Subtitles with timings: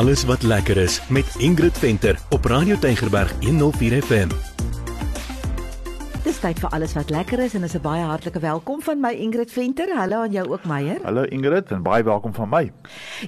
[0.00, 4.28] alles wat lekker is met Ingrid Venter op Radio Tygerberg 104 FM.
[6.24, 9.12] Dis tyd vir alles wat lekker is en is 'n baie hartlike welkom van my
[9.12, 9.92] Ingrid Venter.
[9.96, 10.98] Hallo aan jou ook Meyer.
[11.02, 12.72] Hallo Ingrid en baie welkom van my.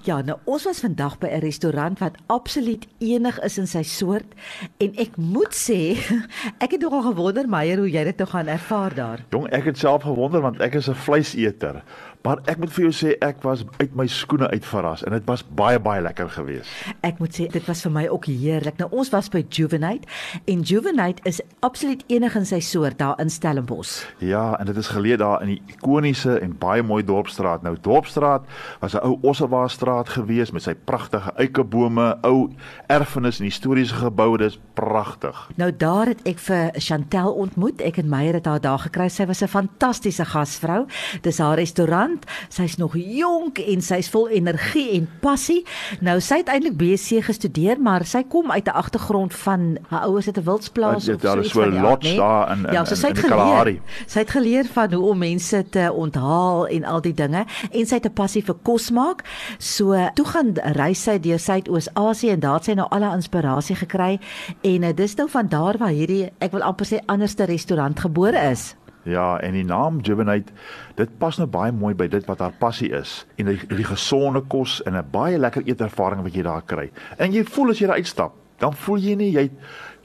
[0.02, 4.34] Ja, nou ons was vandag by 'n restaurant wat absoluut enig is in sy soort
[4.78, 5.96] en ek moet sê,
[6.64, 9.24] ek het nogal gewonder Meyer hoe jy dit nou gaan ervaar daar.
[9.30, 11.82] Jong, ek het self gewonder want ek is 'n vleiseter.
[12.22, 15.24] Maar ek moet vir jou sê ek was uit my skoene uit verras en dit
[15.26, 16.70] was baie baie lekker geweest.
[17.02, 18.78] Ek moet sê dit was vir my ook heerlik.
[18.78, 20.06] Nou ons was by Juvenite
[20.46, 24.04] en Juvenite is absoluut enig in sy soort daar in Stellenbosch.
[24.22, 27.64] Ja, en dit is geleë daar in die ikoniese en baie mooi dorpstraat.
[27.66, 28.46] Nou Dorpstraat
[28.80, 32.50] was 'n ou Ossewaarstraat geweest met sy pragtige eikebome, ou
[32.86, 34.38] erfenis en historiese geboue.
[34.38, 35.50] Dis pragtig.
[35.56, 37.80] Nou daar het ek vir Chantel ontmoet.
[37.80, 39.08] Ek en Meyer het haar daar gekry.
[39.08, 40.86] Sy was 'n fantastiese gasvrou.
[41.22, 42.11] Dis haar restaurant.
[42.48, 45.64] Sy's nog jonk en sy's vol energie en passie.
[46.00, 50.26] Nou sy het eintlik BSc gestudeer, maar sy kom uit 'n agtergrond van haar ouers
[50.26, 52.16] het 'n wildsplaas Ja, of daar so is iets so van die aard, lots nee?
[52.16, 53.70] daar in- in- Ja, so sy in het die Kalahari.
[53.80, 54.04] geleer.
[54.06, 57.94] Sy het geleer van hoe om mense te onthaal en al die dinge en sy
[57.94, 59.24] het 'n passie vir kos maak.
[59.58, 63.76] So toe gaan reis sy deur Suidoos-Asië en daar het sy nou al haar inspirasie
[63.76, 64.18] gekry
[64.62, 68.50] en uh, dis nou van daar waar hierdie ek wil amper sê anderste restaurant gebore
[68.50, 68.74] is.
[69.02, 70.52] Ja, en die naam Juvenite,
[70.94, 74.44] dit pas nou baie mooi by dit wat haar passie is en die, die gesonde
[74.46, 76.90] kos en 'n baie lekker eetervaring wat jy daar kry.
[77.18, 79.50] En jy voel as jy daar uitstap, dan voel jy nie jy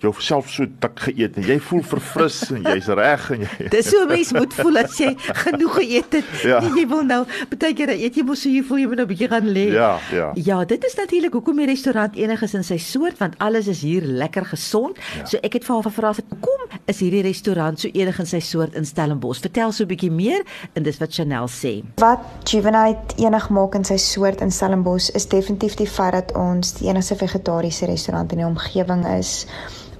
[0.03, 4.05] jouself so dik geëet en jy voel verfris en jy's reg en jy Dis so
[4.09, 6.29] mens moet voel as jy genoeg geëet het.
[6.45, 6.59] Ja.
[6.61, 9.07] Nee, jy wil nou baie keer eet jy mos so jy voel jy moet nou
[9.07, 9.65] 'n bietjie gaan lê.
[9.73, 10.31] Ja, ja.
[10.35, 13.81] Ja, dit is natuurlik hoekom die restaurant enig is in sy soort want alles is
[13.81, 14.97] hier lekker gesond.
[15.17, 15.25] Ja.
[15.25, 18.75] So ek het vir haar gevra hoekom is hierdie restaurant so enig in sy soort
[18.75, 19.41] in Stellenbosch?
[19.41, 21.83] Vertel so 'n bietjie meer en dis wat Chanel sê.
[21.97, 26.73] Wat Juvenite enig maak in sy soort in Stellenbosch is definitief die feit dat ons
[26.73, 29.47] die enigste vegetariese restaurant in die omgewing is.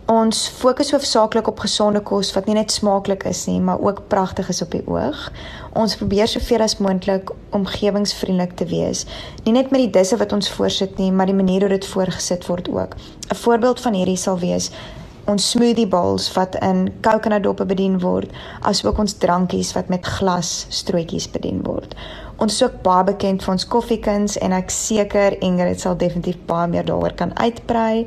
[0.07, 4.47] Ons fokus hoofsaaklik op gesonde kos wat nie net smaaklik is nie, maar ook pragtig
[4.53, 5.25] is op die oog.
[5.75, 9.03] Ons probeer soveel as moontlik omgewingsvriendelik te wees.
[9.43, 12.47] Nie net met die disse wat ons voorsit nie, maar die manier hoe dit voorgesit
[12.47, 12.95] word ook.
[12.95, 14.71] 'n Voorbeeld van hierdie sal wees
[15.27, 18.31] ons smoothie bowls wat in kokonadoppe bedien word,
[18.61, 21.95] asook ons drankies wat met glas strootjies bedien word.
[22.37, 26.67] Ons is ook baie bekend vir ons koffiekins en ek seker Ingrid sal definitief baie
[26.69, 28.05] meer daaroor kan uitbrei.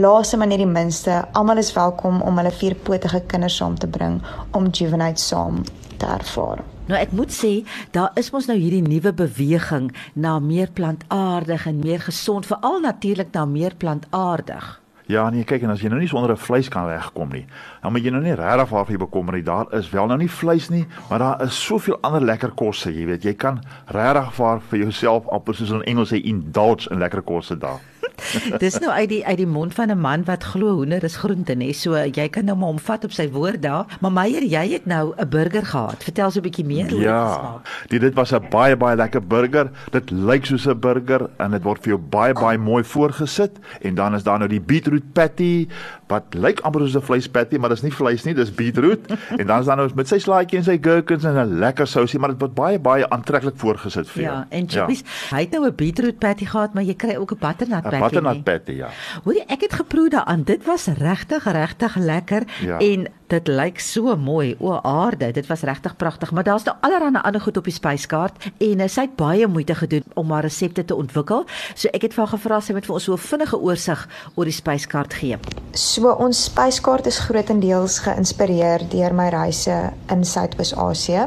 [0.00, 4.22] Laaste maar net die minste, almal is welkom om hulle vierpotige kinders saam te bring
[4.56, 5.60] om Juvenite saam
[6.00, 6.64] te ervaar.
[6.88, 7.52] Nou ek moet sê,
[7.92, 13.34] daar is mos nou hierdie nuwe beweging na meer plantaardig en meer gesond, veral natuurlik
[13.36, 14.85] na meer plantaardig.
[15.06, 17.46] Ja, nee, kyk en as jy nou nie sonder 'n vleis kan wegkom nie,
[17.82, 19.42] dan moet jy nou nie regtig waarvoor jy bekommer nie.
[19.42, 23.06] Daar is wel nou nie vleis nie, maar daar is soveel ander lekker kosse, jy
[23.06, 23.22] weet.
[23.22, 27.56] Jy kan regtig vir vir jouself amper soos in Engels sê indulge in lekker kosse
[27.58, 27.78] daar.
[28.64, 31.54] Dis nou uit die uit die mond van 'n man wat glo hoender is groente
[31.54, 31.72] nê.
[31.74, 33.86] So jy kan nou maar omvat op sy woord daar.
[34.00, 36.02] Maar Meyer, jy het nou 'n burger gehad.
[36.04, 37.32] Vertel so 'n bietjie meer hoe dit Ja.
[37.34, 37.88] smaak.
[37.88, 39.70] Die dit was 'n baie baie lekker burger.
[39.90, 43.94] Dit lyk soos 'n burger en dit word vir jou baie baie mooi voorgesit en
[43.94, 45.68] dan is daar nou die beetroot patty
[46.08, 49.00] wat lyk amper soos 'n vleispatty, maar dis nie vleis nie, dis beetroot.
[49.40, 52.18] en dan is daar nou met sy slaaitjie en sy gherkins en 'n lekker sousie,
[52.18, 54.34] maar dit word baie baie aantreklik voorgesit vir jou.
[54.34, 55.02] Ja, en chippies.
[55.30, 57.98] Hy het nou 'n beetroot patty gehad, maar jy kry ook 'n butternut patty.
[58.10, 58.88] Butternut patty, ja.
[59.24, 60.42] Hoorie, ek het geproe daaraan.
[60.44, 62.78] Dit was regtig regtig lekker Ja.
[62.78, 64.54] en dit lyk so mooi.
[64.60, 68.32] O aarde, dit was regtig pragtig, maar daar's nou allerlei ander goed op die spyskaart
[68.58, 71.44] en uh, sy het baie moeite gedoen om haar resepte te ontwikkel.
[71.74, 74.44] So ek het vir haar gevra sy moet vir ons so 'n vinnige oorsig oor
[74.44, 75.38] die spyskaart gee.
[75.72, 81.26] So ons spyskaart is grootendeels geïnspireer deur my reise in Suidoos-Asië.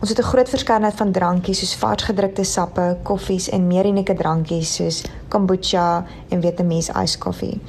[0.00, 4.74] Ons het 'n groot verskeidenheid van drankies soos varsgedrukte sappe, koffies en meer unieke drankies
[4.74, 7.60] soos kombucha en Vietnamese ijskoffie.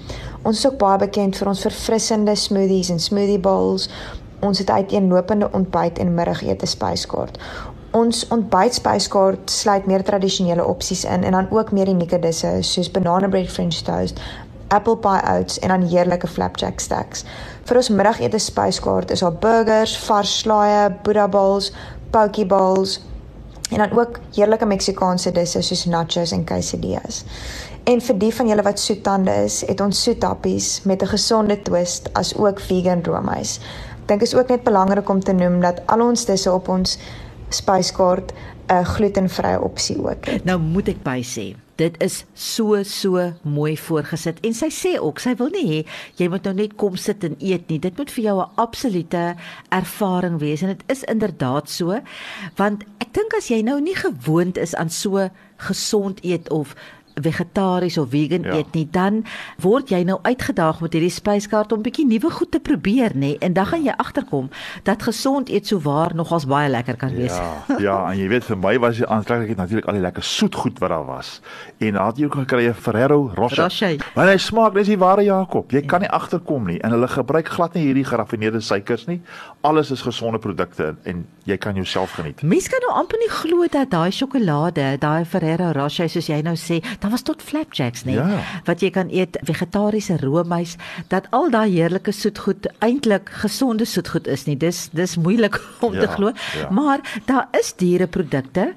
[0.41, 3.89] Ons is ook baie bekend vir ons verfrissende smoothies en smoothie bowls.
[4.39, 7.37] Ons het uiteenlopende ontbyt en middagete spyskaart.
[7.91, 13.27] Ons ontbytspyskaart sluit meer tradisionele opsies in en dan ook meer unieke disse soos banana
[13.27, 14.19] bread french toast,
[14.67, 17.25] apple pie oats en dan heerlike flapjack stacks.
[17.63, 21.73] Vir ons middagete spyskaart is daar burgers, vars slaaië, Buddha bowls,
[22.11, 22.99] poke bowls
[23.71, 27.23] en dan ook heerlike Meksikaanse disse soos nachos en quesadillas.
[27.83, 32.09] En vir die van julle wat soettande is, het ons soetappies met 'n gesonde twist
[32.13, 33.59] as ook vegan roomys.
[34.05, 36.97] Dink is ook net belangrik om te noem dat al ons disse op ons
[37.49, 38.33] spyskaart
[38.67, 40.45] 'n glutenvrye opsie ook het.
[40.45, 45.21] Nou moet ek by sê, dit is so so mooi voorgesit en sy sê ook
[45.23, 45.79] sy wil nie hê
[46.19, 47.79] jy moet nou net kom sit en eet nie.
[47.81, 49.23] Dit moet vir jou 'n absolute
[49.69, 51.99] ervaring wees en dit is inderdaad so
[52.57, 56.75] want ek dink as jy nou nie gewoond is aan so gesond eet of
[57.15, 58.53] vegetaries of vegan Ja.
[58.55, 59.23] eet nie, dan
[59.59, 63.37] word jy nou uitgedaag met hierdie spyskaart om bietjie nuwe goed te probeer, nê?
[63.39, 64.49] En dan gaan jy agterkom
[64.83, 67.35] dat gesond eet sou waar nogals baie lekker kan wees.
[67.35, 70.79] Ja, ja, en jy weet vir my was die aantreklikheid natuurlik al die lekker soetgoed
[70.79, 71.41] wat daar was.
[71.79, 73.63] En dan het jy ook gekry 'n Ferrero Rocher.
[73.63, 73.97] Rocher.
[74.15, 75.71] Want hy smaak dis die ware Jakob.
[75.71, 79.21] Jy kan nie agterkom nie en hulle gebruik glad nie hierdie geraffineerde suikers nie.
[79.61, 82.41] Alles is gesonde produkte en jy kan jouself geniet.
[82.43, 86.55] Mens kan nou amper nie glo dat daai sjokolade, daai Ferrero Rocher soos jy nou
[86.55, 88.39] sê, daar was tot flapjacks nie Ja.
[88.65, 90.75] wat jy kan eet, vegetariese roomys,
[91.09, 94.55] dat al daai heerlike soetgoed eintlik gesonde soetgoed is nie.
[94.57, 96.31] Dis dis moeilik om te Ja, glo.
[96.59, 96.69] ja.
[96.69, 98.73] Maar daar is diereprodukte.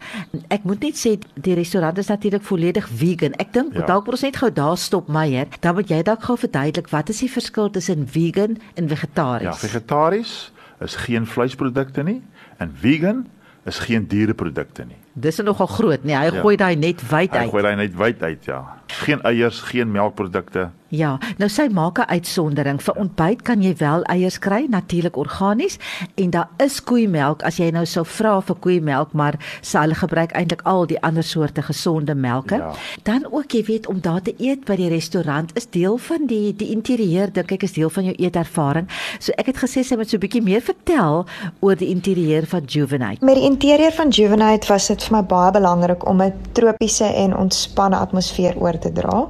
[0.48, 3.32] Ek moet net sê die restaurant is natuurlik volledig vegan.
[3.38, 3.86] Ek dink Ja.
[3.86, 5.46] dalk moet ons net gou daar stop Meyer.
[5.60, 9.44] Dan moet jy dalk gou verduidelik wat is die verskil tussen vegan en vegetaries?
[9.60, 12.22] Ja, vegetaries is geen vleisprodukte nie
[12.58, 13.26] en vegan
[13.66, 14.96] is geen diereprodukte nie.
[15.14, 16.16] Dis nogal groot, nee.
[16.16, 16.40] Hy Ja.
[16.43, 17.50] gooi daai net wyd Hy uit.
[17.50, 18.62] gooi daai net wyd uit, ja.
[19.02, 20.70] Geen eiers, geen melkprodukte.
[20.94, 22.82] Ja, nou sy maak 'n uitsondering.
[22.82, 25.79] Vir ontbyt kan jy wel eiers kry, natuurlik organies,
[26.14, 30.32] en daar is koeimelk as jy nou sou vra vir koeimelk, maar sy hulle gebruik
[30.32, 32.55] eintlik al die ander soorte gesonde melke.
[32.55, 32.73] Ja.
[33.02, 36.56] Dan ook, jy weet, om daar te eet by die restaurant is deel van die
[36.56, 38.88] die interieur, dink ek is deel van jou eetervaring.
[39.19, 41.26] So ek het gesê sy moet so 'n bietjie meer vertel
[41.61, 43.25] oor die interieur van Juvenite.
[43.25, 47.37] Met die interieur van Juvenite was dit vir my baie belangrik om 'n tropiese en
[47.37, 49.25] ontspanne atmosfeer oor te dra.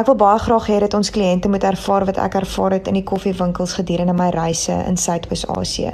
[0.00, 2.96] Ek wil baie graag hê dat ons kliënte moet ervaar wat ek ervaar het in
[2.96, 5.92] die koffiewinkels gedurende my reise in Suidoos-Asië.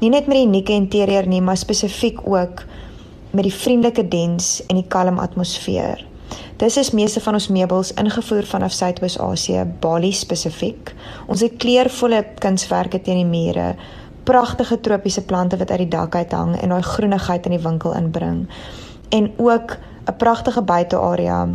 [0.00, 2.62] Nie net met die unieke interieur nie, maar spesifiek ook
[3.34, 6.04] met die vriendelike diens en die kalm atmosfeer.
[6.60, 10.92] Dis is meeste van ons meubels ingevoer vanaf Suidoos-Asië, Bali spesifiek.
[11.26, 13.72] Ons het kleurvolle kunswerke teen die mure,
[14.28, 17.96] pragtige tropiese plante wat uit die dak uit hang en daai groenigheid in die winkel
[17.98, 18.44] inbring.
[19.10, 19.76] En ook
[20.06, 21.48] 'n pragtige buitearea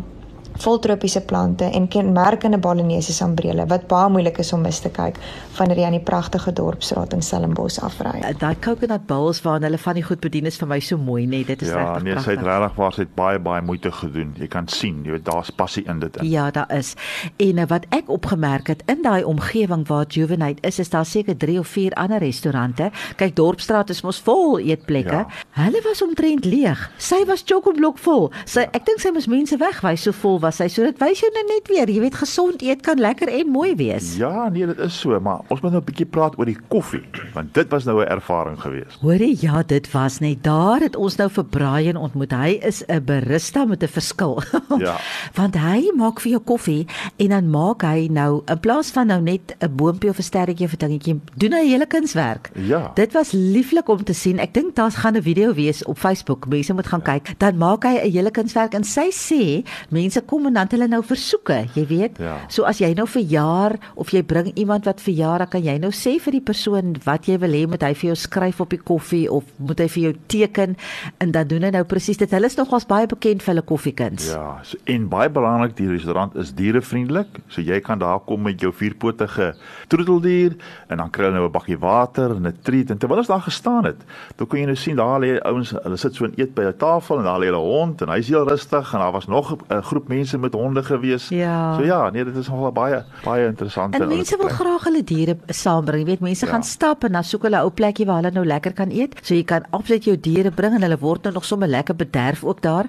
[0.63, 5.17] vol tropiese plante en kenmerkende Balinese sambrele wat baie moeilik is om mis te kyk
[5.57, 8.19] wanneer jy aan die pragtige dorpsstraat in Stellenbosch afry.
[8.39, 11.45] Daai coconut bowls waarin hulle van die goed bedien is vir my so mooi, nee,
[11.47, 12.59] dit is Ja, regtig nee, sy het pragtig.
[12.59, 14.33] regtig waar sy het baie baie moeite gedoen.
[14.39, 16.27] Jy kan sien, jy weet daar's passie in dit in.
[16.29, 16.93] Ja, daar is.
[17.37, 21.37] En eh, wat ek opgemerk het in daai omgewing waar Juvenite is, is daar seker
[21.37, 22.91] 3 of 4 ander restaurante.
[23.15, 25.23] Kyk, Dorpsstraat is mos vol eetplekke.
[25.23, 25.27] Ja.
[25.63, 26.89] Hulle was omtrent leeg.
[26.97, 28.31] Sy was chock-a-block vol.
[28.45, 30.67] Sy ek dink sy moes mense wegwys so vol was sy.
[30.71, 33.73] So dit wys jou nou net weer, jy weet gesond eet kan lekker en mooi
[33.79, 34.13] wees.
[34.19, 37.03] Ja, nee, dit is so, maar ons moet nou 'n bietjie praat oor die koffie,
[37.33, 38.99] want dit was nou 'n ervaring geweest.
[39.01, 42.31] Hoorie, ja, dit was net daar het ons nou vir Brian ontmoet.
[42.31, 44.41] Hy is 'n barista met 'n verskil.
[44.75, 44.97] Ja.
[45.33, 46.87] Want hy maak vir jou koffie
[47.17, 50.65] en dan maak hy nou in plaas van nou net 'n boontjie of 'n sterretjie
[50.65, 52.51] of 'n dingetjie, doen hy hele kunswerk.
[52.53, 52.91] Ja.
[52.95, 54.39] Dit was lieflik om te sien.
[54.39, 56.47] Ek dink daar's gaan 'n video wees op Facebook.
[56.47, 57.39] Mense moet gaan kyk.
[57.39, 61.01] Dan maak hy 'n hele kunswerk en sy sê mense kom en dan hulle nou
[61.03, 62.17] versoeke, jy weet.
[62.19, 62.37] Ja.
[62.51, 65.91] So as jy nou verjaar of jy bring iemand wat verjaar, dan kan jy nou
[65.95, 68.81] sê vir die persoon wat jy wil hê moet hy vir jou skryf op die
[68.81, 70.75] koffie of moet hy vir jou teken
[71.23, 72.31] en dan doen hy nou presies dit.
[72.31, 74.29] Hulle is nogals baie bekend vir hulle koffiekuns.
[74.33, 78.61] Ja, so, en baie belangrik, die restaurant is dierevriendelik, so jy kan daar kom met
[78.61, 79.53] jou vierpotige
[79.91, 80.57] troeteldier
[80.89, 83.41] en dan kry hulle nou 'n bakkie water en 'n treat en terwyl ons daar
[83.41, 84.01] gestaan het,
[84.37, 86.77] dan kon jy nou sien daar lê ouens, hulle sit so en eet by 'n
[86.77, 89.81] tafel en daar lê 'n hond en hy's heel rustig en daar was nog 'n
[89.81, 91.29] groep mense met honde gewees.
[91.29, 91.75] Ja.
[91.77, 95.37] So ja, nee, dit is nogal baie baie interessant En mense wil graag hulle diere
[95.47, 95.99] saambring.
[96.01, 96.51] Jy weet, mense Ja.
[96.51, 99.15] gaan stap en dan soek hulle 'n ou plekkie waar hulle nou lekker kan eet.
[99.21, 102.43] So jy kan absoluut jou diere bring en hulle word nou nog sommer lekker bederf
[102.43, 102.85] ook daar.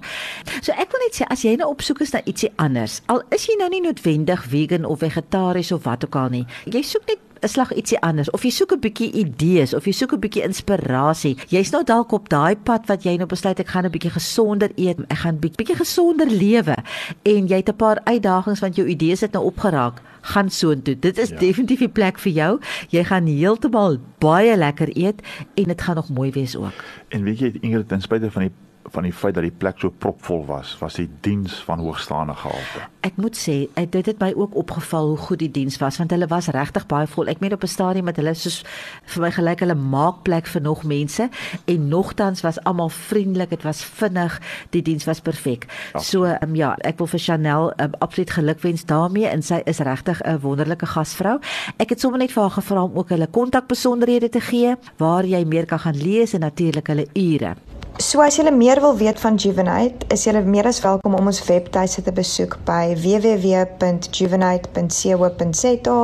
[0.62, 3.22] So ek wil net sê as jy nou op soek is na ietsie anders, al
[3.30, 6.46] is jy nou nie noodwendig vegan of vegetaries of wat ook al nie.
[6.64, 9.92] Jy soek net 'n slag ietsie anders of jy soek 'n bietjie idees of jy
[9.92, 11.36] soek 'n bietjie inspirasie.
[11.48, 14.70] Jy's nou dalk op daai pad wat jy nou besluit ek gaan 'n bietjie gesonder
[14.76, 16.76] eet, ek gaan bietjie bietjie gesonder lewe
[17.24, 20.00] en jy het 'n paar uitdagings want jou idees het nou opgeraak.
[20.20, 20.98] Gaan soontoe.
[20.98, 21.28] Dit is.
[21.28, 21.36] Ja.
[21.38, 22.60] definitief die plek vir jou.
[22.90, 25.22] Jy gaan heeltemal baie lekker eet
[25.54, 26.84] en dit gaan nog mooi wees ook.
[27.08, 28.52] En weet jy, Ingrid, ten spyte van die
[28.96, 32.84] van die feit dat die plek so propvol was, was die diens van hoogstaande gehalte.
[33.06, 36.10] Ek moet sê, ek- dit het my ook opgeval hoe goed die diens was want
[36.10, 37.28] hulle was regtig baie vol.
[37.28, 38.62] Ek meen op 'n stadium met hulle soos
[39.04, 41.28] vir my gelyk hulle maak plek vir nog mense
[41.66, 45.66] en nogtans was almal vriendelik, dit was vinnig, die diens was perfek.
[46.00, 50.20] So um, ja, ek wil vir Chanel um, absoluut gelukwens daarmee en sy is regtig
[50.24, 51.38] 'n wonderlike gasvrou.
[51.78, 55.44] Ek het sommer net vir haar gevra om ook hulle kontakbesonderhede te gee waar jy
[55.44, 57.54] meer kan gaan lees en natuurlik hulle ure.
[57.96, 61.38] So as jy meer wil weet van Juvenite, is jy meer as welkom om ons
[61.48, 65.94] webtuiste te besoek by www.juvenite.co.za.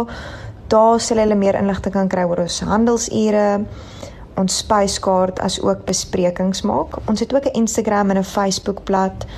[0.72, 3.68] Daar sal jy meer inligting kan kry oor ons handelsure,
[4.40, 6.96] ons spyskaart as ook besprekings maak.
[7.12, 9.28] Ons het ook 'n Instagram en 'n Facebook bladsy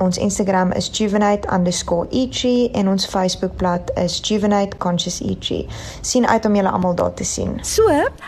[0.00, 5.66] Ons Instagram is juvenate_eachi en ons Facebookblad is Juvenate Conscious Eachi.
[6.00, 7.58] Sien uit om julle almal daar te sien.
[7.62, 7.84] So,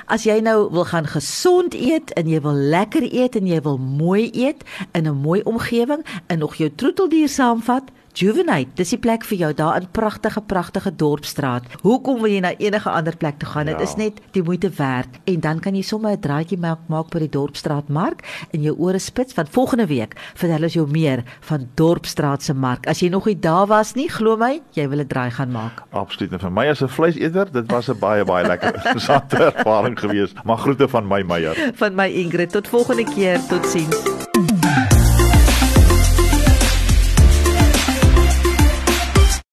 [0.06, 3.80] as jy nou wil gaan gesond eet en jy wil lekker eet en jy wil
[3.80, 4.60] mooi eet
[4.92, 9.48] in 'n mooi omgewing en nog jou troeteldier saamvat, Juvenite, dis die plek vir jou
[9.56, 11.64] daar in pragtige pragtige dorpstraat.
[11.80, 13.66] Hoekom wil jy na enige ander plek toe gaan?
[13.66, 13.82] Dit Ja.
[13.82, 15.08] is net die moeite werd.
[15.24, 18.20] En dan kan jy sommer 'n draaitjie maak maak by die dorpstraat mark
[18.52, 22.86] en jou ore spits want volgende week vertel ons jou meer van dorpstraat se mark.
[22.86, 25.82] As jy nog nie daar was nie, glo my, jy wil 'n draai gaan maak.
[25.92, 26.32] Absoluut.
[26.32, 30.34] En vir my as 'n vleiseter, dit was 'n baie baie lekker interessante ervaring geweest.
[30.44, 31.72] Maar groete van my Meyer.
[31.74, 33.40] Van my Ingrid tot volgende keer.
[33.48, 34.11] Totsiens.